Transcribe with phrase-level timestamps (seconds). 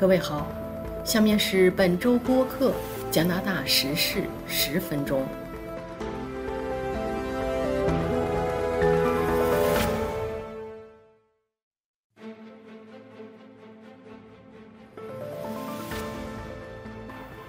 [0.00, 0.46] 各位好，
[1.04, 2.72] 下面是本周播客
[3.10, 5.26] 加拿大时事十分钟。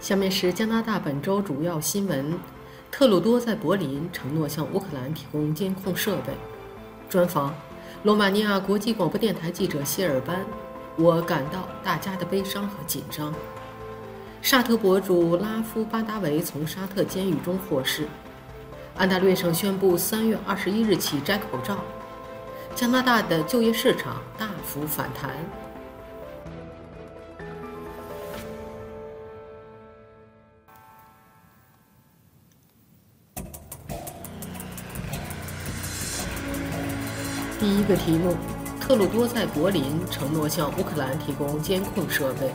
[0.00, 2.32] 下面是加拿大本周主要新闻：
[2.90, 6.32] 特鲁多在柏林承诺向乌克兰提供监控设备。
[7.06, 7.54] 专访：
[8.02, 10.42] 罗马尼亚国际广播电台记者谢尔班。
[11.00, 13.32] 我感到大家的悲伤和紧张。
[14.42, 18.06] 沙特博主拉夫巴达维从沙特监狱中获释。
[18.96, 21.78] 安大略省宣布三月二十一日起摘口罩。
[22.74, 25.30] 加拿大的就业市场大幅反弹。
[37.58, 38.49] 第一个题目。
[38.90, 42.50] 特鲁多在柏林承诺向乌克兰提供监控设备。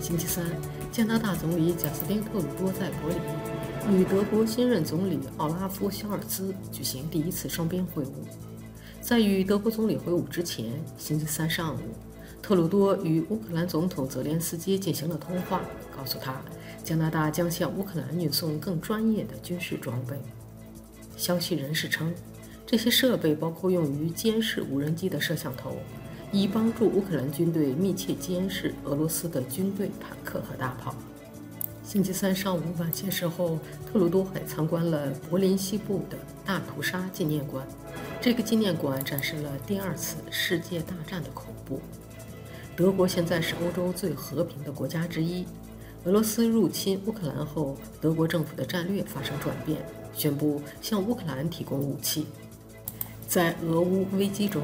[0.00, 0.44] 星期三，
[0.92, 8.10] 加拿大总理贾斯汀·特鲁多在柏林与德国新任总理奥拉夫·肖尔兹举行第一次双边会晤。
[9.00, 11.80] 在与德国总理会晤之前，星期三上午，
[12.40, 16.40] 特鲁多与乌克兰总统泽连斯基进行了通话，告诉他
[16.84, 20.16] 加拿大将向乌克兰运送更专业的军事装备。
[21.16, 22.14] 消息人士称。
[22.70, 25.78] 这些设备包括用于监视无人机的摄像头，
[26.30, 30.94] 以帮助乌克兰军队密切监视俄罗斯的军队、坦克和大炮。
[31.82, 33.58] 星期三上午晚些时候，
[33.90, 37.66] 特鲁多还参观了柏林西部的大屠杀纪念馆。
[38.20, 41.80] 这个纪念馆展示了第二次世界大战的恐怖。
[42.76, 45.46] 德国现在是欧洲最和平的国家之一。
[46.04, 52.26] 俄罗斯入侵乌克兰后，德国政府的战略发生转变，宣布向乌克兰提供武器。
[53.28, 54.62] 在俄乌危机中，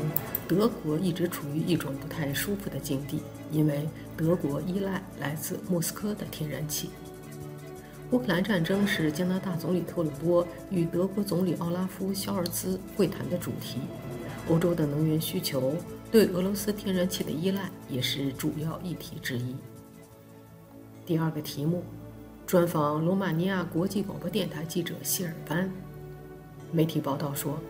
[0.48, 3.20] 德国一直处于一种不太舒服的境地，
[3.52, 6.88] 因为德国依赖来自莫斯科的天然气。
[8.10, 13.80] 乌克兰战争是加拿大总理特鲁多与德国总理奥拉夫·肖尔兹会谈的主题。
[14.48, 15.74] 欧洲的能源需求
[16.10, 19.54] 对俄罗斯天然气的依赖也是主要议题之一。
[21.04, 21.82] 第二个题目，
[22.46, 25.70] 专访罗马尼亚国际广播电台记者谢尔班。
[26.72, 27.60] 媒体报道说。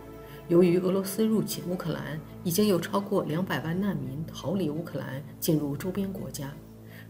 [0.47, 6.53] 由于俄罗斯入侵乌克兰，已经有超过两百万难民逃离乌克兰，进入周边国家，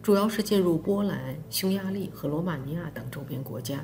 [0.01, 3.83] 主要是进入波兰、匈牙利和罗马尼亚等周边国家。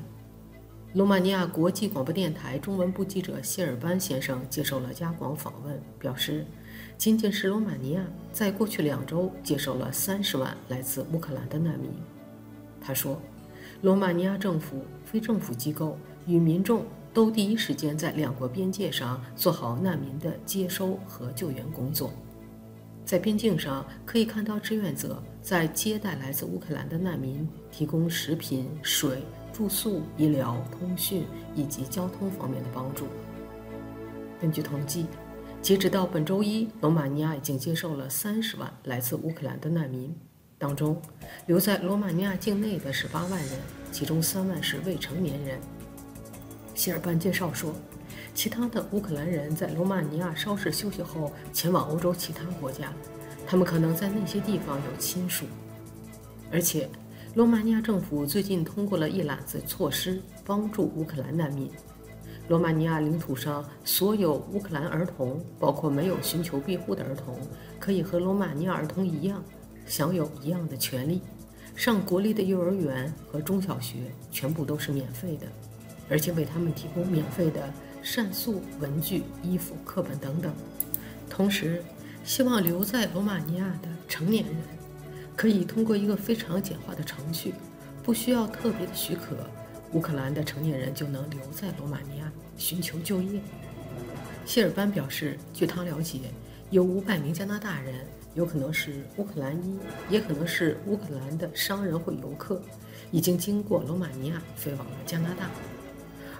[0.93, 6.45] 罗马尼亚国际广播电台中文部记者谢尔班先生接受了加广访问，表示，
[6.97, 11.91] 仅仅是罗马尼亚在过去两周接收了三十万来自乌克兰的难民。
[12.79, 13.21] 他说，
[13.81, 16.85] 罗马尼亚政府、非政府机构与民众。
[17.13, 22.11] 都第一时间在两国边界上做好难民的接收和救援工作。
[23.03, 33.07] 在边境上可以看到志愿者在接待来自乌克兰的难民，提供食品、水、住宿、医疗、通讯以及交通方面的帮助。
[34.39, 35.07] 根据统计，
[35.61, 40.15] 截止到本周一，罗马尼亚已经接受了三十万来自乌克兰的难民，
[40.57, 41.01] 当中
[41.47, 43.59] 留在罗马尼亚境内的是八万人，
[43.91, 45.59] 其中三万是未成年人。
[46.81, 47.75] 希尔班介绍说，
[48.33, 52.91] 其他的乌克兰人在罗马尼亚稍事休息后前往欧洲其他国家，
[53.45, 55.45] 他们可能在那些地方有亲属。
[56.51, 56.89] 而且，
[57.35, 61.69] 罗马尼亚政府最近通过了一揽子措施，帮助乌克兰难民。
[62.47, 67.37] 罗马尼亚领土上所有乌克兰儿童，包括没有寻求庇护的儿童，
[67.79, 69.43] 可以和罗马尼亚儿童一样，
[69.85, 71.21] 享有一样的权利，
[71.75, 75.45] 上国立的幼儿园和中小学，全部都是免费的。
[76.11, 77.73] 而且为他们提供免费的
[78.03, 80.53] 膳宿、文具、衣服、课本等等。
[81.29, 81.81] 同时，
[82.25, 84.53] 希望留在罗马尼亚的成年人
[85.35, 87.53] 可以通过一个非常简化的程序，
[88.03, 89.37] 不需要特别的许可，
[89.93, 93.39] 乌克兰的成年人就能留在罗马尼亚寻求就业。
[94.45, 96.19] 谢尔班表示，据他了解，
[96.69, 97.95] 有五百名加拿大人，
[98.35, 99.79] 有可能是乌克兰裔，
[100.09, 102.61] 也可能是乌克兰的商人或游客，
[103.11, 105.49] 已经经过罗马尼亚飞往了加拿大。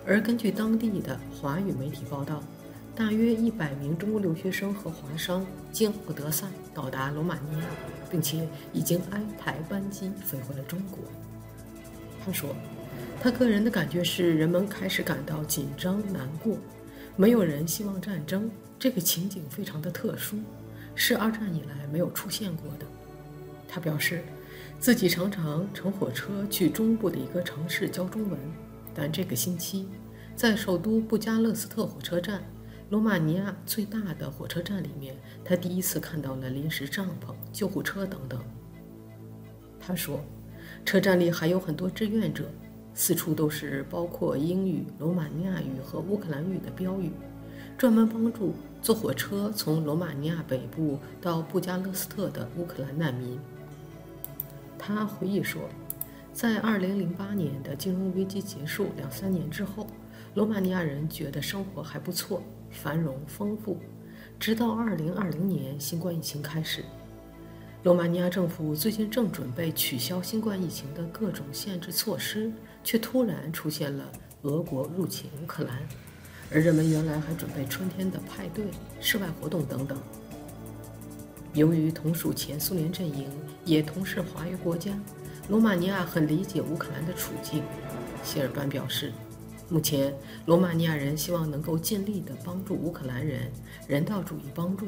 [0.06, 2.44] 而根据当地的华语媒体报道，
[2.96, 7.66] 大约一百名中国留学生和华商经奥德萨到达罗马尼亚，
[8.10, 11.00] 并且已经安排班机飞回了中国。
[12.26, 12.56] 他说，
[13.22, 16.58] 他个人的感觉是，人们开始感到紧张难过，
[17.16, 18.50] 没有人希望战争。
[18.80, 20.38] 这个情景非常的特殊，
[20.96, 22.86] 是二战以来没有出现过的。
[23.68, 24.24] 他表示，
[24.80, 28.40] 自己常常乘火车去中部的一个城市教中文。
[28.94, 29.88] 但这个星期，
[30.36, 32.44] 在首都布加勒斯特火车站，
[32.90, 35.16] 罗马尼亚最大的火车站里面，
[35.46, 38.42] 他第一次看到了临时帐篷、救护车等等。
[39.80, 40.20] 他说，
[40.86, 42.52] 车站里还有很多志愿者，
[42.94, 47.12] 四处都是包括英语、罗马尼亚语和乌克兰语的标语，
[47.78, 53.40] 专门帮助坐火车从罗马尼亚北部到布加勒斯特的乌克兰难民。
[54.78, 55.62] 他回忆说，
[56.34, 59.86] 在2008年的金融危机结束两三年之后，
[60.34, 62.42] 罗马尼亚人觉得生活还不错，
[62.72, 63.78] 繁荣丰富。
[64.40, 66.84] 直到2020年新冠疫情开始，
[67.84, 72.52] 罗马尼亚政府最近正准备取消新冠疫情的各种限制措施，
[72.84, 74.10] 却突然出现了
[74.44, 75.78] 俄国入侵乌克兰，
[76.52, 78.66] 而人们原来还准备春天的派对、
[79.00, 80.02] 室外活动等等。
[81.54, 83.30] 由于同属前苏联阵营，
[83.66, 84.98] 也同是华约国家，
[85.52, 87.62] 罗马尼亚很理解乌克兰的处境。
[88.24, 89.12] 谢尔班表示，
[89.68, 90.16] 目前
[90.46, 93.52] 罗马尼亚人希望能够尽力地帮助乌克兰人，
[93.86, 94.88] 人道主义帮助，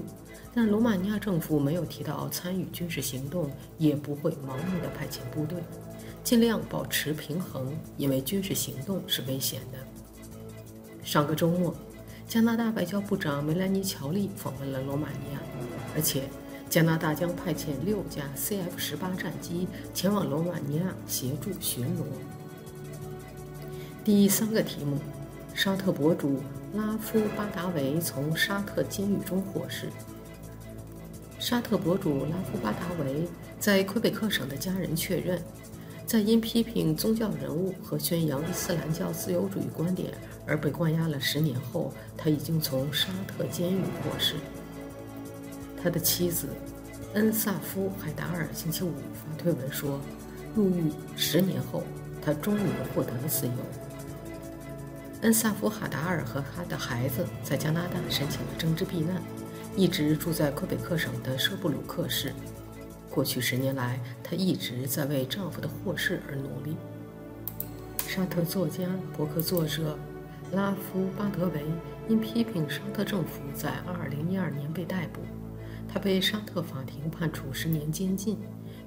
[0.55, 5.61] 但罗马尼亚政府没有提到参与军事行动，也不会盲目地派遣部队，
[6.23, 9.77] 尽量保持平衡，因为军事行动是危险的。
[11.03, 11.75] 上个周末，
[12.25, 15.41] 加拿大外交部长梅兰妮·乔利访问了罗马尼亚，
[15.93, 16.23] 而且。
[16.73, 22.03] 加拿大将派遣六架 CF-18 战机前往罗马尼亚协助巡逻。
[24.03, 24.97] 第三个题目：
[25.53, 26.41] 沙特博主
[26.73, 29.87] 拉夫巴达维从沙特监狱中获释。
[31.37, 33.27] 沙特博主拉夫巴达维
[33.59, 35.39] 在魁北克省的家人确认，
[36.07, 40.11] 在因批评宗教人物和宣扬伊斯兰教自由主义观点
[40.47, 44.33] 而被关押了十年后，他已经从沙特监狱获释。
[45.83, 46.47] 他的妻子
[47.13, 49.99] 恩萨夫海达尔星期五发推文说
[50.55, 51.83] ：“入狱十年后，
[52.21, 53.51] 他终于获得了自由。”
[55.23, 59.21] 恩萨夫海达尔和他的孩子在加拿大申请了政治避难，
[59.75, 62.33] 一直住在魁北克省的舍布鲁克市。
[63.09, 66.77] 过去十年来，她一直在为丈夫的获释而努力。
[68.07, 69.99] 沙特作家、博客作者
[70.53, 71.65] 拉夫巴德维
[72.07, 75.21] 因批评沙特政府，在2012年被逮捕。
[75.93, 78.35] 他被沙特法庭判处十年监禁，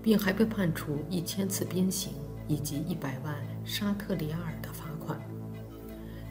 [0.02, 2.12] 并还被判处一千次鞭刑
[2.48, 3.32] 以及一百万
[3.64, 5.16] 沙特里亚尔的罚款。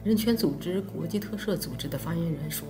[0.04, 2.68] 人权组织国际特赦组织的发言人说：“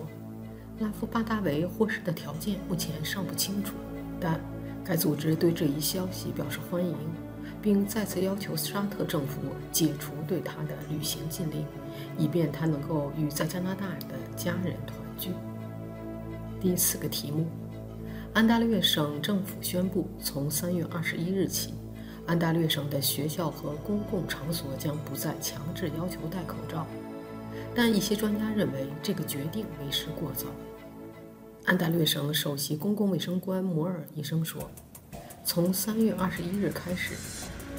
[0.79, 3.75] 拉夫巴达维获释的条件目前尚不清楚，
[4.21, 4.41] 但
[4.85, 6.95] 该组织对这一消息表示欢迎，
[7.61, 9.41] 并再次要求沙特政府
[9.73, 11.67] 解除对他的旅行禁令，
[12.17, 15.31] 以便他能够与在加拿大的家人团聚。”
[16.63, 17.45] 第四个题目。
[18.37, 21.73] 安大略省政府宣布，从三月二十一日起，
[22.27, 26.87] 安大略省的学校和公共场所将不再强制要求戴口罩。
[27.75, 30.49] 但一些专家认为这个决定为时过早。
[31.65, 34.71] 安大略省首席公共卫生官摩尔医生说
[35.43, 37.15] ：“从三月二十一日开始，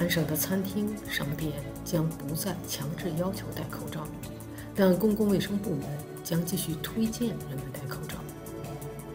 [0.00, 1.52] 安省的餐厅、商店
[1.84, 4.08] 将不再强制要求戴口罩，
[4.74, 5.82] 但公共卫生部门
[6.24, 8.16] 将继续推荐人们戴口罩。”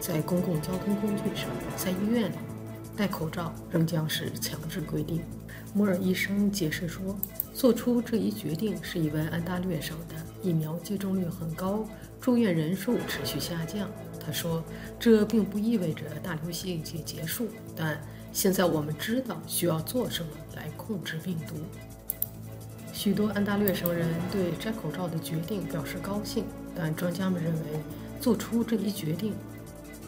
[0.03, 2.35] 在公共交通工具上，在医院里，
[2.93, 5.21] 戴口罩仍将是强制规定。
[5.73, 7.17] 摩尔医生解释说，
[7.53, 11.87] 做出这一决定是因为安大略省的疫苗接种率很高，
[12.19, 13.89] 住院人数持续下降。
[14.19, 14.61] 他说，
[14.99, 17.97] 这并不意味着大流行已经结束，但
[18.33, 21.55] 现在我们知道需要做什么来控制病毒。
[22.91, 26.43] 许多安大略省人对摘口罩的决定表示高兴，
[26.75, 27.59] 但专家们认为，
[28.19, 29.33] 做出这一决定。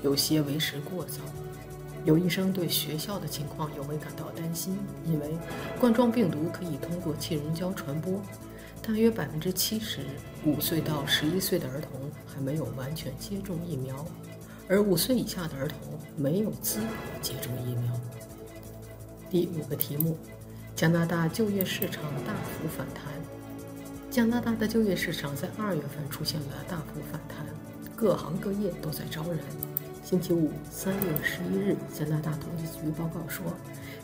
[0.05, 1.19] 有些为时过早。
[2.05, 5.31] 有医生对学校的情况尤为感到担心，因为
[5.79, 8.21] 冠状病毒可以通过气溶胶传播。
[8.83, 10.01] 大约百分之七十
[10.45, 14.05] 五岁到十一岁的儿童还没有完全接种疫苗，
[14.69, 15.79] 而五岁以下的儿童
[16.15, 16.87] 没有资格
[17.19, 17.91] 接种疫苗。
[19.27, 20.15] 第五个题目：
[20.75, 23.05] 加拿大就业市场大幅反弹。
[24.11, 27.47] 加拿大的就业市场在二月份出现了大幅反弹，
[27.95, 29.39] 各行各业都在招人。
[30.05, 33.43] 星期五，三月十一日，加拿大统计局报告说，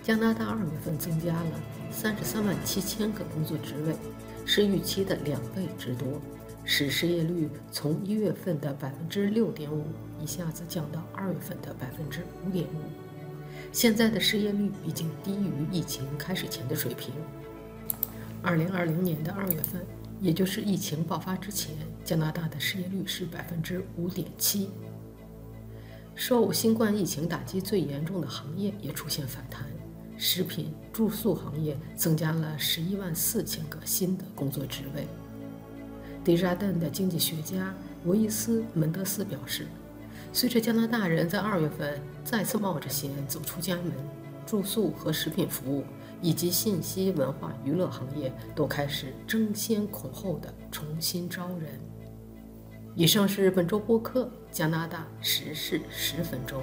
[0.02, 1.52] 加拿大二月份增加了
[1.92, 3.94] 三十三万七千个工作职位，
[4.44, 6.20] 是预期的两倍之多，
[6.66, 9.86] 使失业率从一月份的百分之六点五
[10.20, 12.82] 一下子降到二月份的百分之五点五。
[13.72, 17.14] 现在的失业率已经低于疫情开始前的水平。
[18.42, 19.86] 二零二零年的二月份，
[20.20, 24.72] 也就是疫情爆发之前，加拿大的失业率是百分之五点七。
[26.24, 29.66] 受新冠疫情打击最严重的行业也出现反弹，
[30.18, 35.08] 食品住宿行业增加了十一万四千个新的工作职位。
[36.24, 37.74] 迪扎顿的经济学家
[38.06, 39.66] 维伊斯门德斯表示，
[40.32, 43.92] 随着加拿大人在二月份再次冒着险走出家门，
[44.46, 45.84] 住宿和食品服务，
[46.22, 51.80] 以及信息文化娱乐行业都开始争先恐后的重新招人。
[52.94, 56.62] 以上是本周播客《加拿大时事十分钟》。